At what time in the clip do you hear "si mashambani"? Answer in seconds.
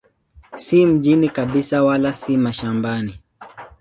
2.13-3.19